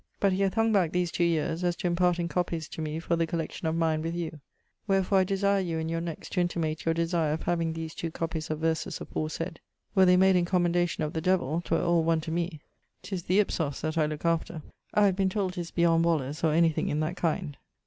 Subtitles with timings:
[0.19, 3.15] But he hath hung back these two yeares, as to imparting copies to me for
[3.15, 4.39] the collection of mine with you.
[4.87, 8.09] Wherfore I desire you in your next to intimate your desire of having these two
[8.09, 9.57] copies of verses aforesayd.
[9.93, 12.61] Were they made in commendation of the devill, 'twere all one to me:
[13.03, 14.63] 'tis the ὕψος that I looke after.
[14.91, 17.55] I have been told 'tis beyond Waller's or anything in that kind.